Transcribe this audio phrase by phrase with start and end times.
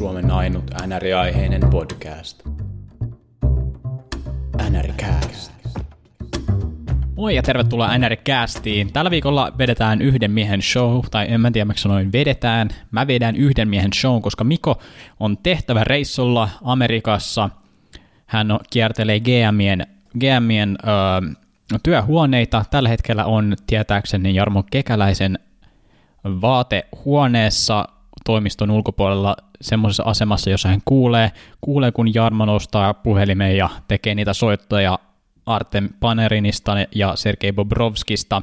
[0.00, 2.42] Suomen ainut NR-aiheinen podcast.
[4.70, 5.52] NRCast.
[7.16, 8.92] Moi ja tervetuloa NR-castiin.
[8.92, 12.68] Tällä viikolla vedetään yhden miehen show, tai en mä tiedä miksi sanoin vedetään.
[12.90, 14.82] Mä vedän yhden miehen show, koska Miko
[15.20, 17.50] on tehtävä reissulla Amerikassa.
[18.26, 19.86] Hän kiertelee GMien,
[20.18, 21.30] GMien öö,
[21.82, 22.64] työhuoneita.
[22.70, 25.38] Tällä hetkellä on tietääkseni Jarmo Kekäläisen
[26.24, 34.14] vaatehuoneessa toimiston ulkopuolella semmoisessa asemassa, jossa hän kuulee, kuulee kun Jarmo nostaa puhelimeen ja tekee
[34.14, 34.98] niitä soittoja
[35.46, 38.42] Artem Panerinista ja Sergei Bobrovskista.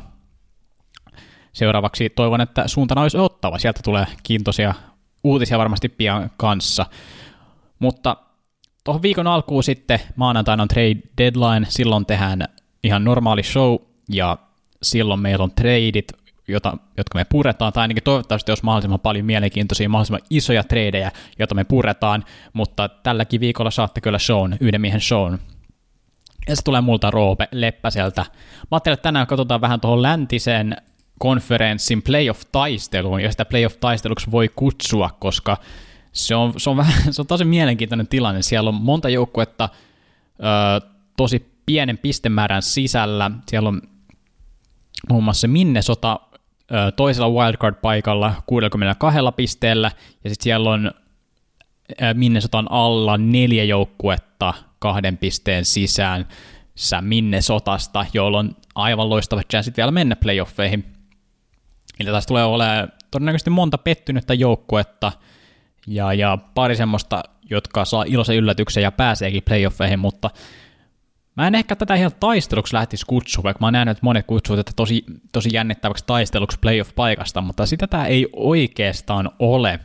[1.53, 3.59] Seuraavaksi toivon, että suuntana olisi ottava.
[3.59, 4.73] Sieltä tulee kiintoisia
[5.23, 6.85] uutisia varmasti pian kanssa.
[7.80, 8.17] Mutta
[8.83, 12.47] tuohon viikon alkuun sitten maanantaina on trade deadline, silloin tehdään
[12.83, 13.75] ihan normaali show
[14.09, 14.38] ja
[14.83, 16.13] silloin meillä on tradeit
[16.47, 21.55] jota, jotka me puretaan, tai ainakin toivottavasti olisi mahdollisimman paljon mielenkiintoisia, mahdollisimman isoja tradeja, joita
[21.55, 25.38] me puretaan, mutta tälläkin viikolla saatte kyllä shown, yhden miehen shown.
[26.47, 28.22] Ja se tulee multa Roope Leppäseltä.
[28.22, 30.77] Mä ajattelin, että tänään katsotaan vähän tuohon läntisen
[31.19, 35.57] konferenssin playoff-taisteluun, ja sitä playoff-taisteluksi voi kutsua, koska
[36.11, 38.41] se on, se on, vähän, se on tosi mielenkiintoinen tilanne.
[38.41, 39.69] Siellä on monta joukkuetta
[40.39, 43.31] ö, tosi pienen pistemäärän sisällä.
[43.47, 43.81] Siellä on
[45.09, 46.19] muun muassa Minnesota
[46.95, 49.91] toisella wildcard-paikalla 62 pisteellä,
[50.23, 50.91] ja sitten siellä on
[52.13, 56.25] Minnesotan alla neljä joukkuetta kahden pisteen sisään
[57.01, 60.85] Minnesotasta, jolla on aivan loistavat chanssit vielä mennä playoffeihin.
[61.99, 65.11] Eli tässä tulee olemaan todennäköisesti monta pettynyttä joukkuetta
[65.88, 70.29] ja, ja pari semmoista, jotka saa iloisen yllätyksen ja pääseekin playoffeihin, mutta
[71.38, 74.59] Mä en ehkä tätä ihan taisteluksi lähtisi kutsua, vaikka mä oon nähnyt, että monet kutsuvat
[74.59, 79.79] että tosi, tosi jännittäväksi taisteluksi playoff-paikasta, mutta sitä tämä ei oikeastaan ole.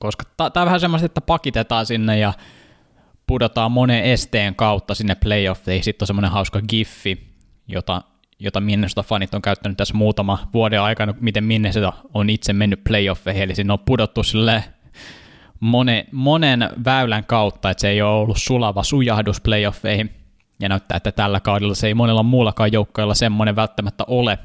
[0.00, 2.32] Koska tämä on vähän semmoista, että pakitetaan sinne ja
[3.26, 5.84] pudotaan monen esteen kautta sinne playoffeihin.
[5.84, 7.34] Sitten on semmoinen hauska giffi,
[7.68, 8.02] jota,
[8.38, 13.54] jota Minnesota-fanit on käyttänyt tässä muutama vuoden aikana, miten Minnesota on itse mennyt playoffeihin, eli
[13.54, 14.64] sinne on pudottu sille
[15.60, 20.23] monen, monen väylän kautta, että se ei ole ollut sulava sujahdus playoffeihin
[20.60, 24.38] ja näyttää, että tällä kaudella se ei monella muullakaan joukkoilla semmoinen välttämättä ole.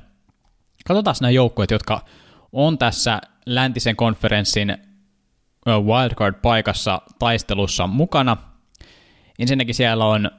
[0.87, 2.05] Katsotaan nämä joukkueet, jotka
[2.51, 4.77] on tässä läntisen konferenssin
[5.67, 8.37] wildcard-paikassa taistelussa mukana.
[9.39, 10.31] Ensinnäkin siellä on,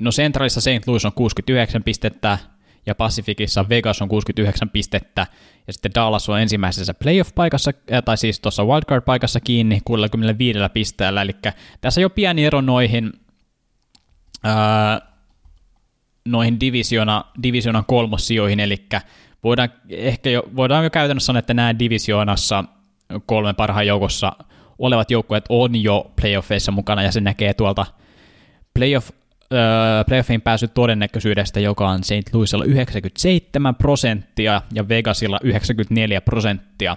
[0.00, 0.86] no Centralissa St.
[0.86, 2.38] Louis on 69 pistettä,
[2.86, 5.26] ja Pacificissa Vegas on 69 pistettä,
[5.66, 7.72] ja sitten Dallas on ensimmäisessä playoff-paikassa,
[8.04, 11.36] tai siis tuossa wildcard-paikassa kiinni 65 pisteellä, eli
[11.80, 13.12] tässä jo pieni ero noihin
[16.24, 18.86] noihin divisiona, divisionan kolmossijoihin, eli
[19.44, 22.64] voidaan ehkä jo, voidaan jo käytännössä sanoa, että nämä divisioonassa
[23.26, 24.32] kolmen parhaan joukossa
[24.78, 27.86] olevat joukkueet on jo playoffeissa mukana, ja se näkee tuolta
[28.74, 29.10] playoff,
[29.52, 32.34] äh, playoffeihin pääsy todennäköisyydestä, joka on St.
[32.34, 36.96] Louisilla 97 prosenttia ja Vegasilla 94 prosenttia.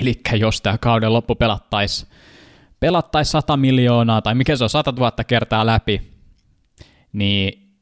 [0.00, 2.10] Eli jos tämä kauden loppu pelattaisiin
[2.86, 6.12] pelattaisiin 100 miljoonaa, tai mikä se on, 100 000 kertaa läpi,
[7.12, 7.72] niin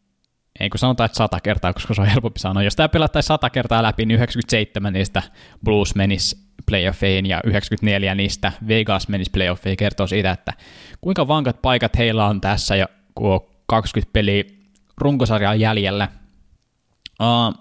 [0.60, 2.62] ei kun sanotaan, että 100 kertaa, koska se on helpompi sanoa.
[2.62, 5.22] Jos tämä pelattaisiin 100 kertaa läpi, niin 97 niistä
[5.64, 10.52] Blues menisi playoffeihin ja 94 niistä Vegas menisi playoffeihin, kertoo siitä, että
[11.00, 14.44] kuinka vankat paikat heillä on tässä, ja kun on 20 peliä
[14.98, 16.08] runkosarjaa jäljellä.
[17.20, 17.54] Uh,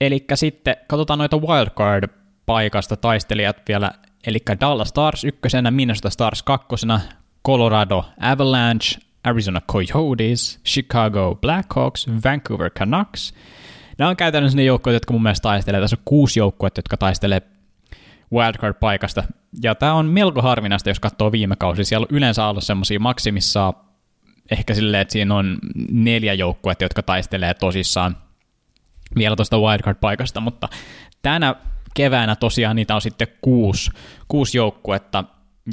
[0.00, 3.90] eli sitten katsotaan noita wildcard-paikasta taistelijat vielä
[4.26, 7.00] eli Dallas Stars ykkösenä, Minnesota Stars kakkosena,
[7.46, 13.34] Colorado Avalanche, Arizona Coyotes, Chicago Blackhawks, Vancouver Canucks.
[13.98, 15.80] Nämä on käytännössä ne joukkueet, jotka mun mielestä taistelee.
[15.80, 17.42] Tässä on kuusi joukkuetta, jotka taistelee
[18.34, 19.24] wildcard-paikasta.
[19.62, 21.84] Ja tämä on melko harvinaista, jos katsoo viime kausi.
[21.84, 23.74] Siellä on yleensä ollut semmoisia maksimissa
[24.50, 25.58] ehkä silleen, että siinä on
[25.90, 28.16] neljä joukkuetta, jotka taistelee tosissaan
[29.16, 30.68] vielä tuosta wildcard-paikasta, mutta
[31.22, 31.54] tänä
[31.96, 33.90] keväänä tosiaan niitä on sitten kuusi,
[34.28, 35.24] kuusi joukkuetta.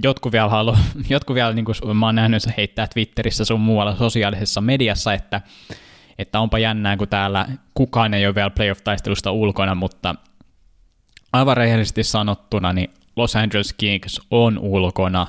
[0.03, 0.77] Jotkut vielä, halu,
[1.09, 5.41] jotkut vielä niin kuin mä oon nähnyt, heittää Twitterissä sun muualla sosiaalisessa mediassa, että,
[6.17, 10.15] että onpa jännää, kun täällä kukaan ei ole vielä playoff-taistelusta ulkona, mutta
[11.33, 15.27] aivan rehellisesti sanottuna, niin Los Angeles Kings on ulkona.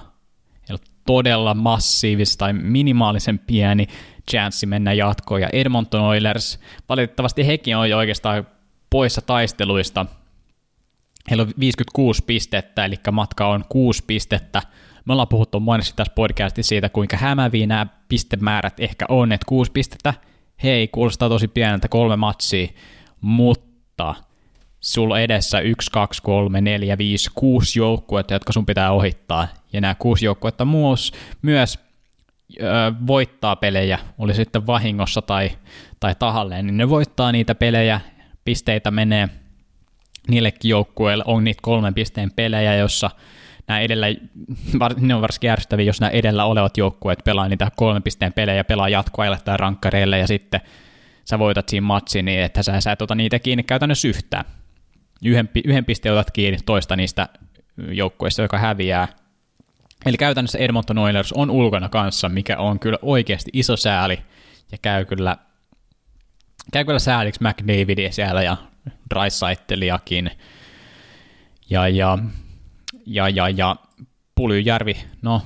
[0.69, 3.87] Eli todella massiivis tai minimaalisen pieni
[4.31, 8.47] chanssi mennä jatkoon, ja Edmonton Oilers, valitettavasti hekin on jo oikeastaan
[8.91, 10.07] poissa taisteluista,
[11.31, 14.63] Heillä on 56 pistettä, eli matka on 6 pistettä.
[15.05, 19.73] Me ollaan puhuttu monesti tässä podcastissa siitä, kuinka hämäviä nämä pistemäärät ehkä on, että 6
[19.73, 20.15] pistettä,
[20.63, 22.69] hei, kuulostaa tosi pieneltä kolme matsia,
[23.21, 24.15] mutta
[24.81, 29.49] sulla edessä 1, 2, 3, 4, 5, 6 joukkuetta, jotka sun pitää ohittaa.
[29.73, 31.13] Ja nämä kuusi joukkuetta myös,
[31.43, 31.79] myös
[32.61, 32.65] ö,
[33.07, 35.51] voittaa pelejä, oli sitten vahingossa tai,
[36.01, 38.01] tai tahalleen, niin ne voittaa niitä pelejä,
[38.45, 39.29] pisteitä menee
[40.29, 43.11] niillekin joukkueille, on niitä kolmen pisteen pelejä, jossa
[43.69, 44.07] nämä edellä,
[45.01, 48.89] ne on varsinkin järjestäviä, jos nämä edellä olevat joukkueet pelaa niitä kolmen pisteen pelejä, pelaa
[48.89, 50.61] jatkoajalle tai rankkareille, ja sitten
[51.25, 54.45] sä voitat siinä matsin niin, että sä, sä et ota niitä kiinni käytännössä yhtään.
[55.25, 57.29] Yhden, yhden pisteen otat kiinni toista niistä
[57.89, 59.09] joukkueista, joka häviää.
[60.07, 64.19] Eli käytännössä Edmonton Oilers on ulkona kanssa, mikä on kyllä oikeasti iso sääli,
[64.73, 65.37] ja käy kyllä,
[66.73, 68.57] käy kyllä sääliksi McDavidia siellä ja
[69.15, 70.31] Drysaiteliakin.
[71.71, 72.19] Ja, ja,
[73.07, 73.77] ja, ja, ja
[74.35, 75.43] Pulyjärvi, no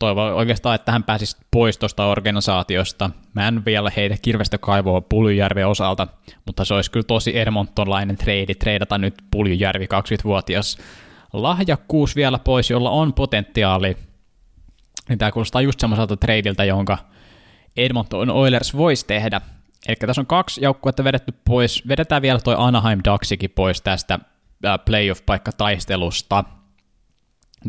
[0.00, 3.10] toivon oikeastaan, että hän pääsisi pois tuosta organisaatiosta.
[3.34, 6.06] Mä en vielä heitä kirvestä kaivoa Pulyjärven osalta,
[6.46, 10.78] mutta se olisi kyllä tosi Edmontonlainen trade, treidata nyt Pulyjärvi 20-vuotias
[11.32, 13.96] lahjakkuus vielä pois, jolla on potentiaali.
[15.08, 16.98] Niin tämä kuulostaa just semmoiselta tradeiltä, jonka
[17.76, 19.40] Edmonton Oilers voisi tehdä.
[19.88, 21.88] Eli tässä on kaksi joukkuetta vedetty pois.
[21.88, 24.18] Vedetään vielä toi Anaheim Ducksikin pois tästä
[24.84, 26.44] playoff-paikkataistelusta.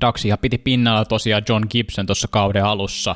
[0.01, 3.15] Ducksia piti pinnalla tosiaan John Gibson tuossa kauden alussa.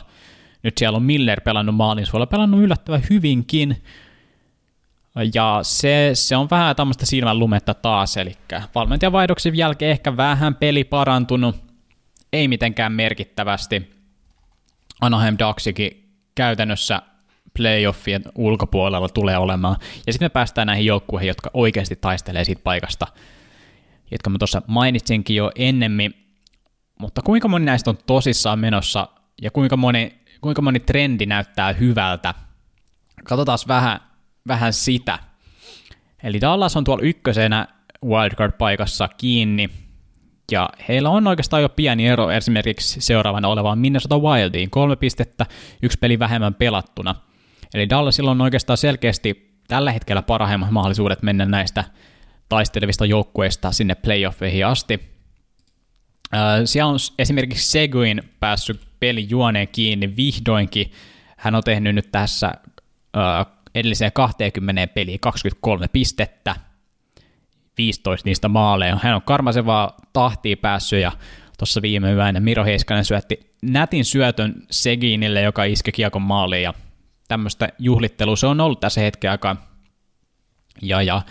[0.63, 3.83] Nyt siellä on Miller pelannut maalin suolla, pelannut yllättävän hyvinkin.
[5.33, 8.33] Ja se, se on vähän tämmöistä silmän lumetta taas, eli
[8.75, 11.55] valmentajavaihdoksen jälkeen ehkä vähän peli parantunut,
[12.33, 13.91] ei mitenkään merkittävästi.
[15.01, 17.01] Anaheim Ducksikin käytännössä
[17.57, 19.75] playoffien ulkopuolella tulee olemaan.
[20.07, 23.07] Ja sitten me päästään näihin joukkueihin, jotka oikeasti taistelee siitä paikasta,
[24.11, 26.13] jotka mä tuossa mainitsinkin jo ennemmin.
[26.99, 29.07] Mutta kuinka moni näistä on tosissaan menossa
[29.41, 32.33] ja kuinka moni, kuinka moni trendi näyttää hyvältä?
[33.23, 33.99] Katsotaan vähän,
[34.47, 35.19] vähän sitä.
[36.23, 37.67] Eli Dallas on tuolla ykkösenä
[38.05, 39.69] wildcard-paikassa kiinni,
[40.51, 44.69] ja heillä on oikeastaan jo pieni ero esimerkiksi seuraavana olevaan Minnesota Wildiin.
[44.69, 45.45] Kolme pistettä,
[45.81, 47.15] yksi peli vähemmän pelattuna.
[47.75, 51.83] Eli Dallasilla on oikeastaan selkeästi tällä hetkellä parhaimmat mahdollisuudet mennä näistä
[52.49, 54.99] taistelevista joukkueista sinne playoffeihin asti.
[56.65, 60.91] Siellä on esimerkiksi Seguin päässyt pelin juoneen kiinni vihdoinkin.
[61.37, 62.51] Hän on tehnyt nyt tässä
[63.75, 66.55] edelliseen 20 peliin 23 pistettä,
[67.77, 68.99] 15 niistä maaleja.
[69.01, 71.11] Hän on karmasevaa tahtia päässyt ja
[71.57, 76.73] tuossa viime yönä Miro Heiskanen syötti nätin syötön Seginille, joka iski kiekon maaliin ja
[77.27, 79.55] tämmöistä juhlittelua se on ollut tässä hetken aikaa.
[80.81, 81.21] Ja, ja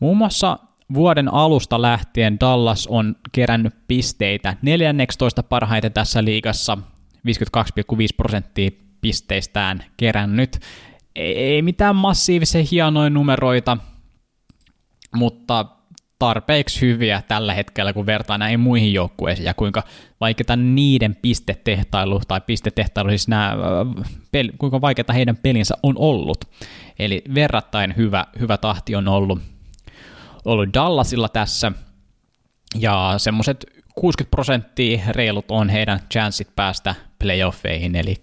[0.00, 0.58] muun muassa
[0.94, 6.78] vuoden alusta lähtien Dallas on kerännyt pisteitä 14 parhaiten tässä liigassa,
[7.16, 7.22] 52,5
[8.16, 8.70] prosenttia
[9.00, 10.60] pisteistään kerännyt.
[11.16, 13.76] Ei mitään massiivisen hienoja numeroita,
[15.14, 15.66] mutta
[16.22, 19.82] tarpeeksi hyviä tällä hetkellä, kun vertaa näihin muihin joukkueisiin, ja kuinka
[20.20, 23.56] vaikeaa niiden pistetehtailu, tai pistetehtailu, siis nämä,
[24.58, 26.44] kuinka vaikeaa heidän pelinsä on ollut.
[26.98, 29.38] Eli verrattain hyvä, hyvä tahti on ollut,
[30.44, 31.72] ollut Dallasilla tässä,
[32.78, 38.16] ja semmoiset 60 prosenttia reilut on heidän chanssit päästä playoffeihin, eli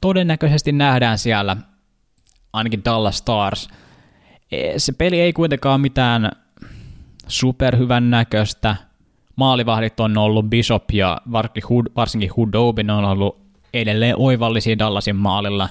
[0.00, 1.56] todennäköisesti nähdään siellä
[2.52, 3.68] ainakin Dallas Stars.
[4.52, 6.30] E, se peli ei kuitenkaan mitään
[7.30, 8.76] superhyvän näköistä.
[9.36, 11.20] Maalivahdit on ollut Bishop ja
[11.96, 13.40] varsinkin Hudobin on ollut
[13.74, 15.68] edelleen oivallisia Dallasin maalilla.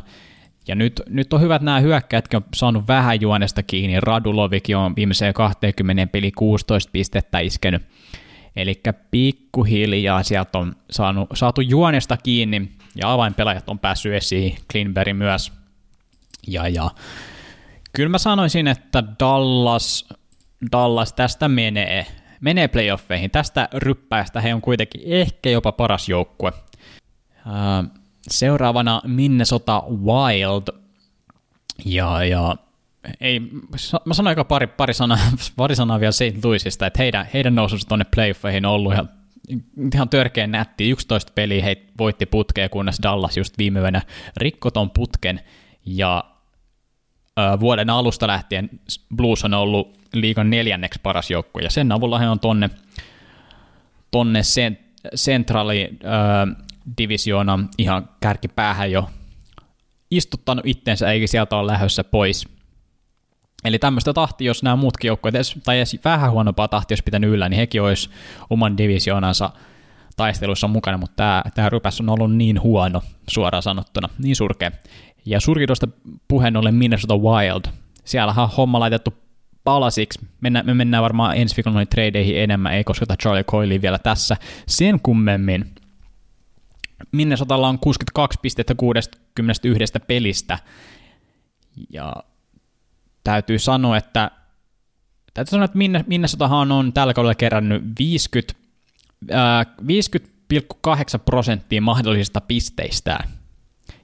[0.67, 3.99] Ja nyt, nyt on hyvät nämä hyökkäät, jotka on saanut vähän juonesta kiinni.
[3.99, 7.81] Radulovikin on viimeiseen 20 peli 16 pistettä iskenyt.
[8.55, 15.51] Eli pikkuhiljaa sieltä on saanut, saatu juonesta kiinni ja avainpelaajat on päässyt esiin, Klinberg myös.
[16.47, 16.91] Ja, ja
[17.93, 20.09] kyllä mä sanoisin, että Dallas
[20.71, 22.05] Dallas tästä menee,
[22.41, 23.31] menee playoffeihin.
[23.31, 26.51] Tästä ryppäästä he on kuitenkin ehkä jopa paras joukkue.
[28.27, 30.79] Seuraavana Minnesota Wild.
[31.85, 32.55] Ja, ja
[33.21, 33.39] ei,
[34.05, 35.17] mä sanoin aika pari, pari, sanaa,
[35.55, 36.43] pari sanaa vielä St.
[36.43, 39.09] Louisista, että heidän, heidän nousunsa tuonne playoffeihin on ollut ihan,
[39.93, 40.89] ihan törkeän nätti.
[40.89, 44.01] 11 peliä he voitti putkeen, kunnes Dallas just viime vuonna
[44.37, 45.39] rikkoton putken.
[45.85, 46.23] Ja
[47.59, 48.69] vuoden alusta lähtien
[49.15, 52.69] Blues on ollut liigan neljänneksi paras joukkue, ja sen avulla he on tonne,
[54.11, 54.79] tonne sen,
[55.15, 55.99] centrali
[56.97, 59.09] divisioona ihan kärkipäähän jo
[60.11, 62.47] istuttanut itsensä, eikä sieltä ole lähdössä pois.
[63.65, 67.49] Eli tämmöistä tahtia, jos nämä muutkin joukkueet, tai edes vähän huonompaa tahtia olisi pitänyt yllä,
[67.49, 68.09] niin hekin olisi
[68.49, 69.51] oman divisioonansa
[70.15, 74.71] taisteluissa mukana, mutta tämä, tämä rypäs on ollut niin huono, suoraan sanottuna, niin surkea.
[75.25, 75.87] Ja surkitosta
[76.27, 77.65] puheen ollen Minnesota Wild.
[78.05, 79.13] Siellähän on homma laitettu
[79.69, 80.19] palasiksi.
[80.41, 84.38] Mennään, me mennään varmaan ensi viikolla noihin tradeihin enemmän, ei kosketa Charlie Coilia vielä tässä
[84.67, 85.75] sen kummemmin.
[87.11, 90.59] Minnesotalla on 62 pistettä 61 pelistä.
[91.89, 92.13] Ja
[93.23, 94.31] täytyy sanoa, että
[95.33, 98.53] täytyy sanoa, että Minnesotahan on tällä kaudella kerännyt 50,
[99.31, 103.19] äh, 50,8 prosenttia mahdollisista pisteistä.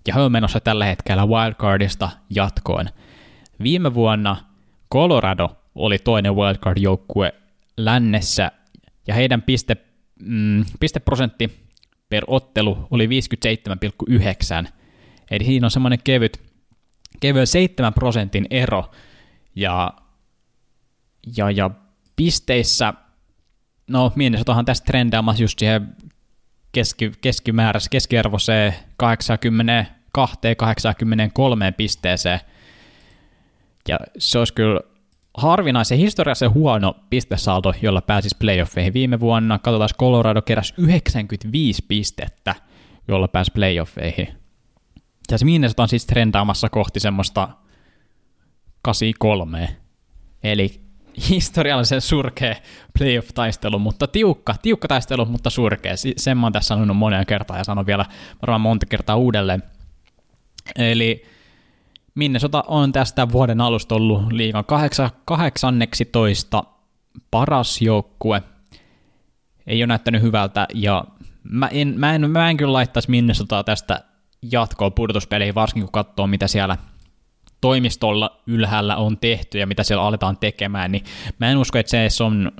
[0.07, 2.89] Ja he on menossa tällä hetkellä wildcardista jatkoon.
[3.63, 4.54] Viime vuonna
[4.95, 7.33] Colorado oli toinen wildcard-joukkue
[7.77, 8.51] lännessä,
[9.07, 9.77] ja heidän piste,
[10.19, 11.69] mm, pisteprosentti
[12.09, 14.67] per ottelu oli 57,9.
[15.31, 16.41] Eli siinä on semmoinen kevyt,
[17.19, 18.91] kevyt 7 prosentin ero.
[19.55, 19.93] Ja,
[21.37, 21.69] ja, ja
[22.15, 22.93] pisteissä,
[23.87, 25.95] no Minnesotahan tästä trendaamassa just siihen
[26.71, 28.73] keski, keskimäärässä, keskiarvoiseen
[29.03, 29.07] 82-83
[31.77, 32.39] pisteeseen.
[33.88, 34.82] Ja se olisi kyllä
[35.38, 38.94] harvinaisen historiallisen huono pistesaldo, jolla pääsisi playoffeihin.
[38.94, 42.56] Viime vuonna, katsotaan, Colorado keräsi 95 pistettä,
[43.08, 44.27] jolla pääsi playoffeihin.
[45.32, 47.50] Ja se Minnesota on siis trendaamassa kohti semmoista
[48.82, 49.75] 83.
[50.44, 50.82] Eli
[51.30, 52.56] historiallisen surkea
[53.00, 55.94] playoff-taistelu, mutta tiukka, tiukka taistelu, mutta surkea.
[56.18, 58.06] Sen mä oon tässä sanonut monia kertaa ja sanon vielä
[58.42, 59.63] varmaan monta kertaa uudelleen.
[60.75, 61.24] Eli
[62.15, 64.65] Minnesota on tästä vuoden alusta ollut liigan
[65.25, 66.63] 18
[67.31, 68.43] paras joukkue.
[69.67, 71.05] Ei ole näyttänyt hyvältä ja
[71.43, 74.03] mä en, mä en, mä en kyllä laittaisi Minnesotaa tästä
[74.51, 76.77] jatkoon pudotuspeleihin, varsinkin kun katsoo mitä siellä
[77.62, 81.03] toimistolla ylhäällä on tehty ja mitä siellä aletaan tekemään, niin
[81.39, 82.51] mä en usko, että se edes on,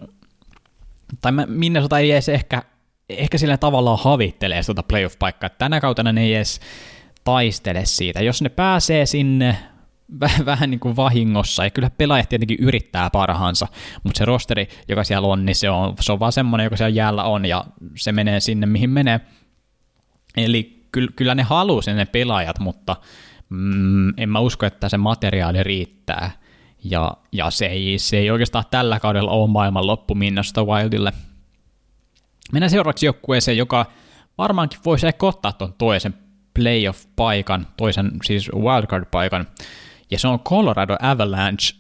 [1.21, 2.63] tai Minnesota ei edes ehkä,
[3.09, 5.50] ehkä sillä tavallaan havittelee sitä playoff-paikkaa.
[5.50, 6.59] Tänä kautta ne ei edes
[7.25, 8.24] taistele siitä.
[8.24, 9.58] Jos ne pääsee sinne
[10.46, 13.67] vähän niin kuin vahingossa, ja kyllä pelaajat tietenkin yrittää parhaansa,
[14.03, 16.96] mutta se rosteri, joka siellä on, niin se on, se on vaan semmoinen, joka siellä
[16.96, 17.65] jäällä on, ja
[17.96, 19.22] se menee sinne, mihin menee.
[20.38, 22.96] Eli kyllä, kyllä ne haluaa ne pelaajat, mutta
[23.50, 26.32] mm, en mä usko, että se materiaali riittää.
[26.84, 31.13] Ja, ja se, ei, se ei oikeastaan tällä kaudella ole maailman loppu Minnesota Wildille.
[32.51, 33.86] Mennään seuraavaksi joukkueeseen, joka
[34.38, 36.13] varmaankin voisi ehkä ottaa tuon toisen
[36.59, 39.45] playoff-paikan, toisen siis wildcard-paikan,
[40.12, 41.75] ja se on Colorado Avalanche,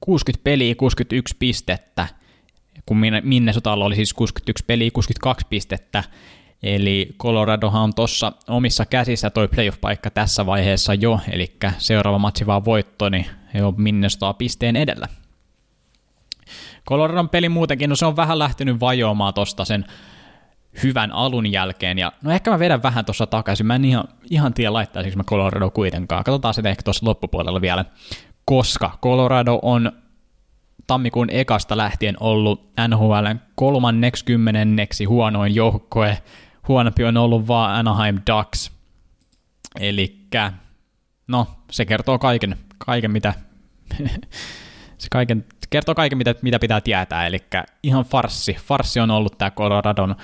[0.00, 2.08] 60 peliä, 61 pistettä,
[2.86, 6.04] kun Minnesotalla oli siis 61 peliä, 62 pistettä,
[6.62, 12.64] eli Coloradohan on tuossa omissa käsissä toi playoff-paikka tässä vaiheessa jo, eli seuraava matsi vaan
[12.64, 15.08] voitto, niin he on Minnesota pisteen edellä.
[16.88, 19.84] Coloradon peli muutenkin, no se on vähän lähtenyt vajoamaan tosta sen
[20.82, 21.98] hyvän alun jälkeen.
[21.98, 23.66] Ja no ehkä mä vedän vähän tuossa takaisin.
[23.66, 26.24] Mä en ihan, ihan tiedä laittaisinko mä Colorado kuitenkaan.
[26.24, 27.84] Katsotaan sitä ehkä tuossa loppupuolella vielä.
[28.44, 29.92] Koska Colorado on
[30.86, 36.18] tammikuun ekasta lähtien ollut NHLn kolmanneksi kymmenenneksi huonoin joukkue.
[36.68, 38.72] Huonompi on ollut vaan Anaheim Ducks.
[39.80, 40.18] Eli
[41.28, 43.34] no, se kertoo kaiken, kaiken mitä
[44.98, 47.38] se kaiken, kertoo kaiken, mitä, mitä pitää tietää, eli
[47.82, 48.56] ihan farssi.
[48.64, 50.16] Farssi on ollut tämä Coloradon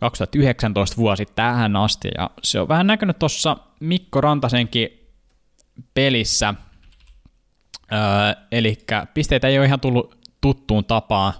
[0.00, 4.88] 2019 vuosi tähän asti, ja se on vähän näkynyt tuossa Mikko Rantasenkin
[5.94, 6.54] pelissä,
[7.92, 7.98] öö,
[8.52, 8.78] eli
[9.14, 11.32] pisteitä ei ole ihan tullut tuttuun tapaan.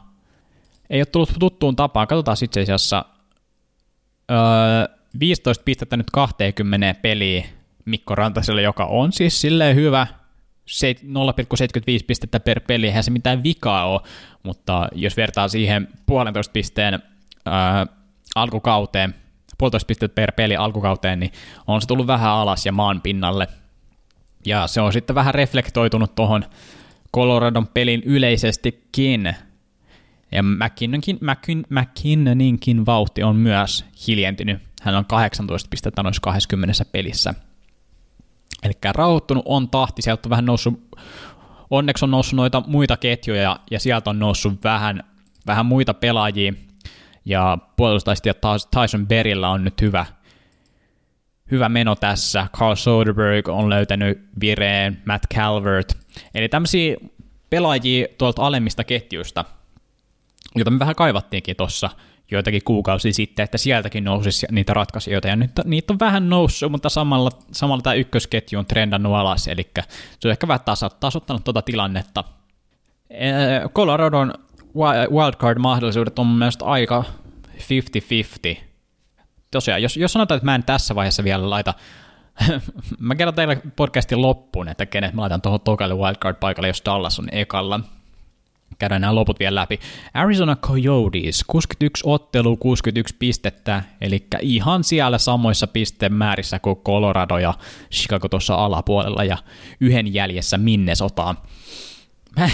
[0.90, 3.04] Ei ole tullut tuttuun tapaan, katsotaan itse asiassa.
[4.30, 7.44] Öö, 15 pistettä nyt 20 peliä
[7.84, 10.06] Mikko Rantaselle, joka on siis silleen hyvä,
[11.02, 14.00] 0,75 pistettä per peli, eihän se mitään vikaa ole,
[14.42, 17.02] mutta jos vertaa siihen puolentoista pisteen
[18.34, 19.14] alkukauteen,
[19.58, 21.32] puolitoista pistettä per peli alkukauteen, niin
[21.66, 23.46] on se tullut vähän alas ja maan pinnalle.
[24.46, 26.44] Ja se on sitten vähän reflektoitunut tuohon
[27.14, 29.34] Coloradon pelin yleisestikin.
[30.32, 34.58] Ja McKinnonkin, McKin, McKinnoninkin vauhti on myös hiljentynyt.
[34.82, 37.34] Hän on 18 pistettä noissa 20 pelissä.
[38.62, 40.96] Eli rauhoittunut on tahti, sieltä on vähän noussut,
[41.70, 45.04] onneksi on noussut noita muita ketjuja ja sieltä on noussut vähän,
[45.46, 46.52] vähän muita pelaajia,
[47.24, 48.34] ja puolustaistia
[48.80, 50.06] Tyson Berillä on nyt hyvä,
[51.50, 52.46] hyvä meno tässä.
[52.56, 55.98] Carl Soderberg on löytänyt vireen, Matt Calvert.
[56.34, 56.96] Eli tämmöisiä
[57.50, 59.44] pelaajia tuolta alemmista ketjuista,
[60.54, 61.90] joita me vähän kaivattiinkin tuossa
[62.32, 66.88] joitakin kuukausia sitten, että sieltäkin nousisi niitä ratkaisijoita, ja nyt niitä on vähän noussut, mutta
[66.88, 69.70] samalla, samalla tämä ykkösketju on trendannut alas, eli
[70.20, 70.60] se on ehkä vähän
[71.00, 72.24] tasottanut tuota tilannetta.
[73.74, 74.34] Coloradon
[75.10, 77.04] wildcard-mahdollisuudet on mielestäni aika
[78.56, 78.56] 50-50.
[79.50, 81.74] Tosiaan, jos, jos sanotaan, että mä en tässä vaiheessa vielä laita,
[82.98, 87.28] mä kerron teille podcastin loppuun, että kenet mä laitan tuohon tokalle wildcard-paikalle, jos Dallas on
[87.32, 87.80] ekalla.
[88.78, 89.80] käydään nämä loput vielä läpi.
[90.14, 97.54] Arizona Coyotes, 61 ottelu, 61 pistettä, eli ihan siellä samoissa pistemäärissä kuin Colorado ja
[97.92, 99.36] Chicago tuossa alapuolella ja
[99.80, 101.34] yhden jäljessä Minnesota.
[102.38, 102.48] Mä,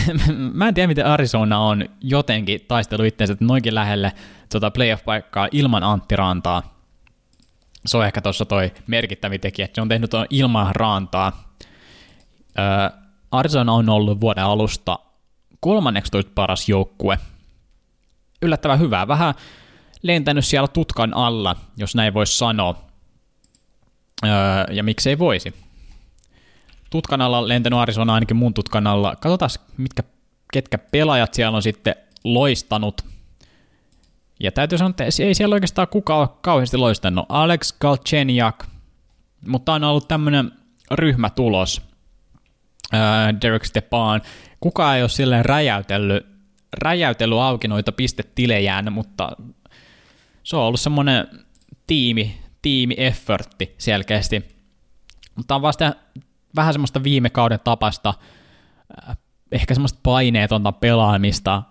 [0.52, 4.12] mä en tiedä, miten Arizona on jotenkin taistelu itseänsä noinkin lähelle
[4.52, 6.76] tuota playoff-paikkaa ilman Antti Rantaa.
[7.86, 11.54] Se on ehkä tuossa toi merkittävä tekijä, että se on tehnyt tuon ilman Rantaa.
[12.58, 12.98] Öö,
[13.30, 14.98] Arizona on ollut vuoden alusta
[15.60, 17.18] 13 paras joukkue.
[18.42, 19.34] Yllättävän hyvää, vähän
[20.02, 22.82] lentänyt siellä tutkan alla, jos näin voisi sanoa.
[24.24, 24.30] Öö,
[24.70, 25.65] ja miksei voisi.
[26.96, 29.16] Tutkan alla lentänyt Arizona ainakin mun tutkan alla.
[29.16, 30.02] Katsotaan, mitkä,
[30.52, 33.04] ketkä pelaajat siellä on sitten loistanut.
[34.40, 37.26] Ja täytyy sanoa, että ei siellä oikeastaan kukaan ole kauheasti loistanut.
[37.28, 38.64] Alex Galchenyuk,
[39.46, 40.52] mutta on ollut tämmöinen
[40.90, 41.82] ryhmätulos.
[43.42, 44.22] Derek Stepan.
[44.60, 46.26] Kukaan ei ole silleen räjäytellyt,
[46.72, 49.36] räjäytellyt auki noita pistetilejään, mutta
[50.42, 51.28] se on ollut semmoinen
[51.86, 54.44] tiimi, tiimi-effortti selkeästi.
[55.34, 55.94] Mutta on vasta
[56.56, 58.14] vähän semmoista viime kauden tapasta,
[59.52, 61.62] ehkä semmoista paineetonta pelaamista.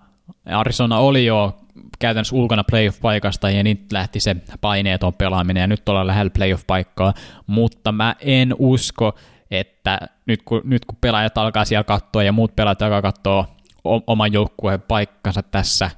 [0.46, 1.58] Arizona oli jo
[2.00, 7.13] käytännössä ulkona playoff-paikasta ja nyt lähti se paineeton pelaaminen ja nyt ollaan lähellä playoff-paikkaa,
[7.48, 9.15] mutta mä en usko,
[9.51, 14.34] että nyt kun, nyt kun pelaajat alkaa siellä katsoa ja muut pelaajat alkaa katsoa oman
[14.34, 15.91] joukkueen paikkansa tässä,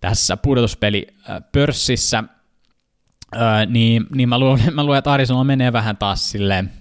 [0.00, 1.06] tässä pudotuspeli
[1.52, 2.24] pörssissä,
[3.34, 6.72] ää, niin, niin mä, luulen, mä luulen, että Arizona menee vähän taas silleen,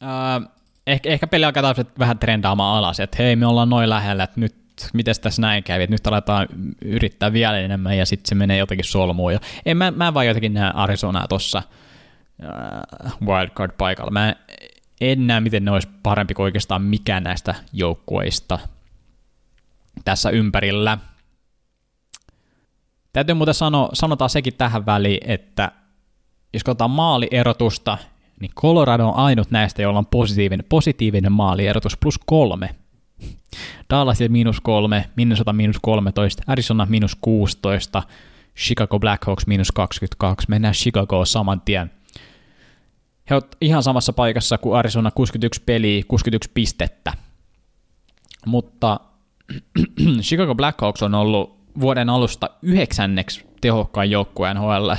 [0.00, 0.40] ää,
[0.86, 4.54] ehkä, ehkä peli alkaa vähän trendaamaan alas, että hei me ollaan noin lähellä, että nyt
[4.92, 6.48] miten tässä näin kävi, että nyt aletaan
[6.82, 9.32] yrittää vielä enemmän ja sitten se menee jotenkin solmuun.
[9.32, 11.62] Ja en, mä, mä vaan jotenkin näe Arizonaa tuossa
[13.24, 14.10] wildcard-paikalla.
[14.10, 14.34] Mä
[15.00, 18.58] en näe, miten ne olisi parempi kuin oikeastaan mikään näistä joukkueista
[20.04, 20.98] tässä ympärillä.
[23.12, 25.72] Täytyy muuten sanoa, sanotaan sekin tähän väliin, että
[26.52, 27.98] jos katsotaan maalierotusta,
[28.40, 32.74] niin Colorado on ainut näistä, jolla on positiivinen, positiivinen maalierotus plus kolme.
[33.90, 38.02] Dallas miinus kolme, Minnesota miinus 13, Arizona miinus 16,
[38.56, 40.46] Chicago Blackhawks miinus 22.
[40.48, 41.90] Mennään Chicagoon saman tien.
[43.30, 47.12] He ovat ihan samassa paikassa kuin Arizona 61 peliä, 61 pistettä.
[48.46, 49.00] Mutta
[50.22, 54.90] Chicago Blackhawks on ollut vuoden alusta yhdeksänneksi tehokkain joukkue nhl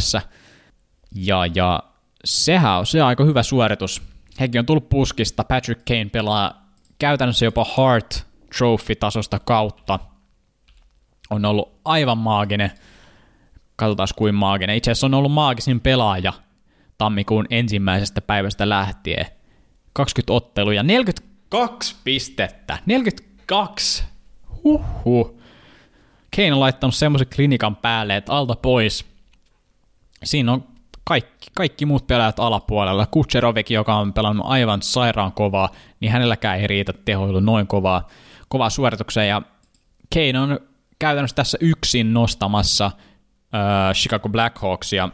[1.15, 1.83] ja, ja
[2.25, 4.01] sehän on, se on aika hyvä suoritus.
[4.39, 8.25] Hekin on tullut puskista, Patrick Kane pelaa käytännössä jopa Hart
[8.57, 9.99] Trophy-tasosta kautta.
[11.29, 12.71] On ollut aivan maaginen.
[13.75, 14.75] Katsotaan kuin maaginen.
[14.75, 16.33] Itse asiassa on ollut maagisin pelaaja
[16.97, 19.25] tammikuun ensimmäisestä päivästä lähtien.
[19.93, 22.77] 20 otteluja, 42 pistettä.
[22.85, 24.03] 42!
[24.63, 25.41] Huhhuh.
[26.35, 29.05] Kane on laittanut semmoisen klinikan päälle, että alta pois.
[30.23, 30.70] Siinä on
[31.03, 33.05] kaikki, kaikki muut pelaajat alapuolella.
[33.05, 38.07] Kutserovik, joka on pelannut aivan sairaan kovaa, niin hänelläkään ei riitä tehoilu noin kovaa,
[38.47, 39.29] kovaa suoritukseen.
[39.29, 39.41] Ja
[40.13, 40.59] Kane on
[40.99, 45.09] käytännössä tässä yksin nostamassa äh, Chicago Blackhawksia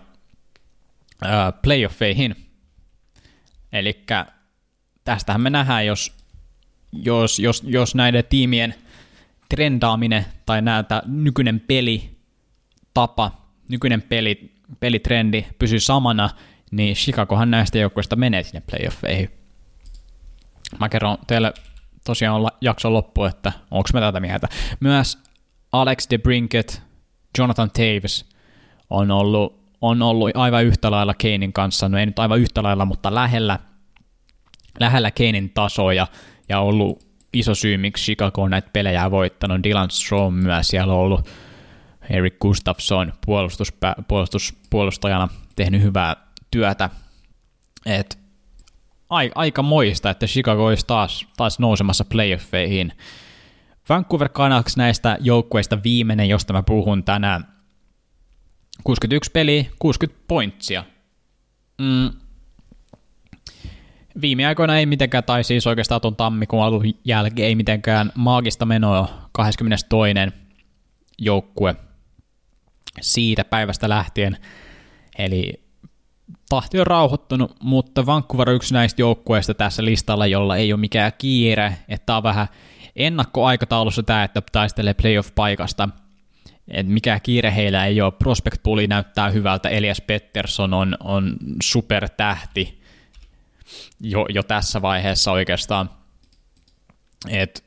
[1.26, 2.36] äh, playoffeihin.
[3.74, 4.06] Eli
[5.04, 6.14] tästähän me nähdään, jos,
[6.92, 8.76] jos, jos, jos näiden tiimien
[9.50, 12.18] trendaaminen tai näitä nykyinen peli
[12.94, 13.32] tapa,
[13.70, 16.30] nykyinen peli, pelitrendi pysyy samana,
[16.72, 19.30] niin Chicagohan näistä joukkueista menee sinne playoffeihin.
[20.80, 21.54] Mä kerron teille
[22.06, 24.48] tosiaan jakson loppu, että onko me tätä mieltä.
[24.80, 25.18] Myös
[25.72, 26.82] Alex DeBrinket,
[27.38, 28.26] Jonathan Taves
[28.90, 32.86] on ollut on ollut aivan yhtä lailla Keinin kanssa, no ei nyt aivan yhtä lailla,
[32.86, 33.60] mutta lähellä,
[34.80, 36.08] lähellä Keinin tasoja
[36.50, 39.64] ja ollut iso syy, miksi Chicago on näitä pelejä voittanut.
[39.64, 41.30] Dylan Strom myös siellä on ollut
[42.10, 43.74] Eric Gustafsson puolustus,
[44.08, 46.16] puolustus, puolustajana tehnyt hyvää
[46.52, 46.90] työtä.
[47.86, 48.20] Et
[49.36, 52.94] aika moista, että Chicago olisi taas, taas nousemassa playoffeihin.
[53.90, 57.48] Vancouver Canucks näistä joukkueista viimeinen, josta mä puhun tänään,
[58.84, 60.84] 61 peliä, 60 pointsia.
[61.82, 62.10] Mm.
[64.22, 69.30] Viime aikoina ei mitenkään, tai siis oikeastaan tuon tammikuun alun jälkeen ei mitenkään maagista menoa
[69.32, 70.14] 22.
[71.18, 71.76] joukkue
[73.02, 74.38] siitä päivästä lähtien.
[75.18, 75.54] Eli
[76.50, 81.12] tahti on rauhoittunut, mutta Vancouver on yksi näistä joukkueista tässä listalla, jolla ei ole mikään
[81.18, 82.48] kiire, että on vähän
[82.96, 85.90] ennakkoaikataulussa tämä, että taistelee playoff-paikasta–
[86.68, 88.12] et mikä kiire heillä ei ole.
[88.12, 92.82] Prospect Pooli näyttää hyvältä, Elias Pettersson on, on supertähti
[94.02, 95.90] jo, jo tässä vaiheessa oikeastaan.
[97.30, 97.64] Et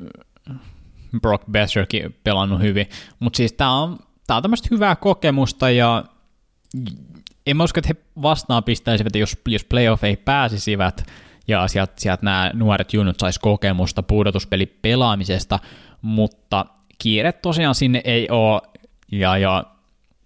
[1.21, 2.89] Brock Besserkin pelannut hyvin,
[3.21, 3.99] mutta siis tämä on,
[4.31, 6.05] tää on tämmöistä hyvää kokemusta ja
[7.47, 11.07] en mä usko, että he vastaan pistäisivät, jos, jos playoff ei pääsisivät
[11.49, 15.59] ja sieltä, sieltä nämä nuoret junnut sais kokemusta pudotuspeli pelaamisesta,
[16.03, 16.67] mutta
[16.99, 18.63] kiire tosiaan sinne ei ole
[19.13, 19.65] ja, ja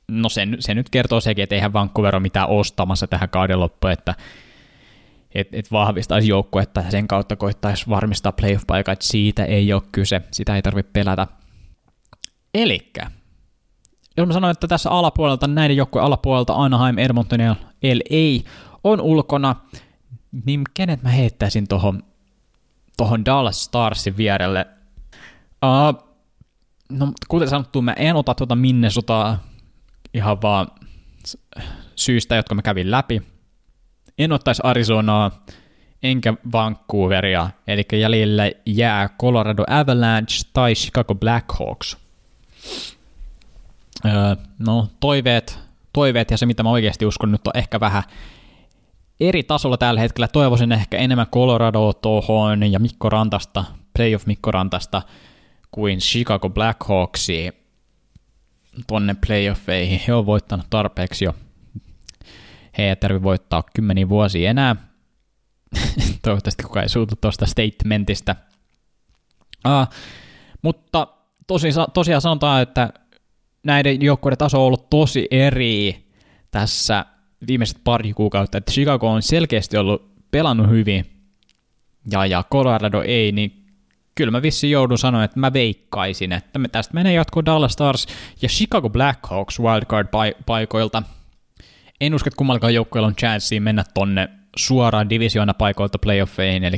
[0.09, 3.93] no se, se nyt kertoo sekin, että eihän Vancouver ole mitään ostamassa tähän kauden loppuun,
[3.93, 4.15] että
[5.35, 10.57] et, et vahvistaisi joukkuetta ja sen kautta koittaisi varmistaa playoff-paikat, siitä ei ole kyse, sitä
[10.57, 11.27] ei tarvitse pelätä.
[12.55, 13.11] Elikkä,
[14.17, 18.51] jos mä sanoin, että tässä alapuolelta, näiden joukkueen alapuolelta Anaheim, Edmonton ja LA
[18.85, 19.57] on ulkona,
[20.47, 22.03] niin kenet mä heittäisin tuohon
[22.97, 24.67] tohon Dallas Starsin vierelle?
[25.65, 26.09] Uh,
[26.89, 29.39] no, kuten sanottu, mä en ota tuota Minnesotaa
[30.15, 30.67] ihan vaan
[31.97, 33.23] syystä, jotka mä kävin läpi.
[34.19, 35.45] En ottaisi Arizonaa,
[36.03, 41.97] enkä Vancouveria, eli jäljelle jää Colorado Avalanche tai Chicago Blackhawks.
[44.07, 45.59] Öö, no, toiveet,
[45.93, 48.03] toiveet ja se, mitä mä oikeasti uskon nyt on ehkä vähän
[49.21, 50.29] eri tasolla tällä hetkellä.
[50.29, 53.65] Toivoisin ehkä enemmän Colorado tuohon ja Mikko Rantasta,
[53.97, 55.03] playoff Mikko Rantasta,
[55.71, 57.53] kuin Chicago Blackhawksia
[58.87, 60.01] tonne playoffeihin.
[60.07, 61.35] He on voittanut tarpeeksi jo.
[62.79, 64.77] He ei tarvitse voittaa kymmeniä vuosia enää.
[66.23, 68.37] Toivottavasti kukaan ei suutu tuosta statementista.
[69.67, 69.95] Uh,
[70.63, 71.07] mutta
[71.47, 72.93] tosiaan, tosiaan sanotaan, että
[73.65, 76.07] näiden joukkueiden taso on ollut tosi eri
[76.51, 77.07] tässä
[77.49, 81.07] viimeiset pari kuukautta, että Chicago on selkeästi ollut pelannut hyvin,
[82.11, 83.65] ja, ja Colorado ei, niin
[84.15, 88.07] kyllä mä vissiin joudun sanoa, että mä veikkaisin, että me tästä menee jatkuu Dallas Stars
[88.43, 91.03] ja Chicago Blackhawks wildcard-paikoilta.
[92.01, 96.77] En usko, että kummallakaan joukkueella on chanssia mennä tonne suoraan divisioona paikoilta playoffeihin, eli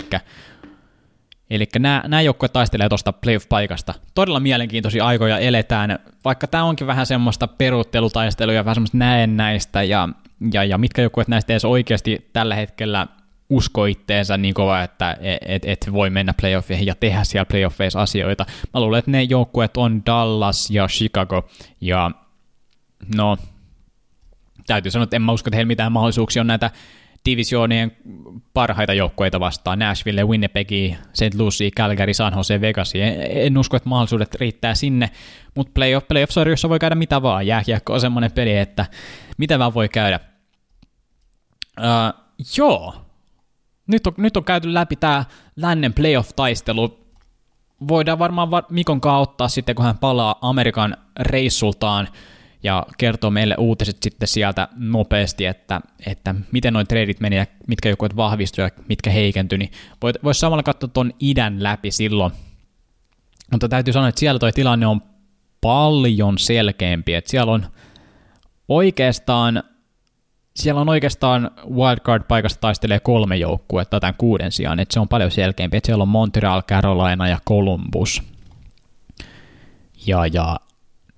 [1.51, 3.95] Eli nämä, nämä joukkueet taistelee tuosta playoff-paikasta.
[4.15, 10.09] Todella mielenkiintoisia aikoja eletään, vaikka tämä onkin vähän semmoista peruuttelutaistelua ja vähän semmoista näennäistä, ja,
[10.53, 13.07] ja, ja mitkä joukkueet näistä edes oikeasti tällä hetkellä
[13.49, 18.47] usko itteensä niin kova, että et, et voi mennä playoffeihin ja tehdä siellä playoffeissa asioita.
[18.75, 21.49] Mä luulen, että ne joukkueet on Dallas ja Chicago,
[21.81, 22.11] ja
[23.17, 23.37] no,
[24.67, 26.71] täytyy sanoa, että en mä usko, että heillä mitään mahdollisuuksia on näitä
[27.27, 27.97] divisioonien
[28.55, 30.69] parhaita joukkueita vastaan, Nashville, Winnipeg,
[31.13, 31.35] St.
[31.39, 32.93] Lucie, Calgary, San Jose, Vegas.
[32.95, 35.11] En, en usko, että mahdollisuudet riittää sinne,
[35.55, 37.47] mutta playoff, playoff-sarjoissa voi käydä mitä vaan.
[37.47, 38.87] Jääkiekko on semmoinen peli, että
[39.39, 40.21] mitä vaan voi käydä.
[41.81, 42.23] Uh,
[42.57, 42.95] joo,
[43.87, 45.25] nyt on, nyt on käyty läpi tämä
[45.57, 47.07] lännen playoff-taistelu.
[47.89, 52.09] Voidaan varmaan Mikon kanssa ottaa sitten, kun hän palaa Amerikan reissultaan
[52.67, 57.89] ja kertoo meille uutiset sitten sieltä nopeasti, että, että miten noin treidit meni ja mitkä
[57.89, 59.71] joukkueet vahvistui ja mitkä heikentyi, niin
[60.25, 62.33] voisi samalla katsoa tuon idän läpi silloin.
[63.53, 65.03] Mutta täytyy sanoa, että siellä tuo tilanne on
[65.61, 67.67] paljon selkeämpi, että siellä on
[68.69, 69.63] oikeastaan
[70.57, 75.77] siellä on oikeastaan wildcard-paikasta taistelee kolme joukkuetta tämän kuuden sijaan, että se on paljon selkeämpi,
[75.77, 78.23] että siellä on Montreal, Carolina ja Columbus.
[80.07, 80.57] Ja, ja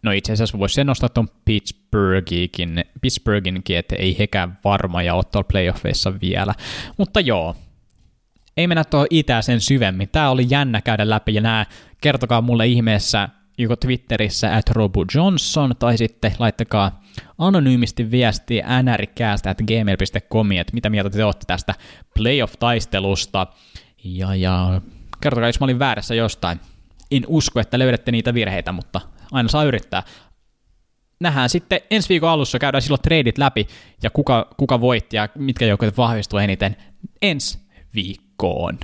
[0.03, 5.43] no itse asiassa voisi sen nostaa tuon Pittsburghinkin, Pittsburghinkin, että ei hekään varma ja ottaa
[5.43, 6.55] playoffeissa vielä.
[6.97, 7.57] Mutta joo,
[8.57, 10.09] ei mennä tuohon itää sen syvemmin.
[10.09, 11.67] Tämä oli jännä käydä läpi ja nämä
[12.01, 17.03] kertokaa mulle ihmeessä joko Twitterissä at Robu Johnson tai sitten laittakaa
[17.39, 21.75] anonyymisti viesti nrkäästä at gmail.com, että mitä mieltä te olette tästä
[22.19, 23.47] playoff-taistelusta
[24.05, 24.81] ja, ja
[25.21, 26.61] kertokaa, jos mä olin väärässä jostain.
[27.11, 29.01] En usko, että löydätte niitä virheitä, mutta
[29.33, 30.03] aina saa yrittää.
[31.21, 33.69] Nähdään sitten ensi viikon alussa, käydään silloin treidit läpi
[34.03, 36.77] ja kuka, kuka voitti ja mitkä joukkueet vahvistuu eniten
[37.23, 37.59] ensi
[37.95, 38.79] viikkoon.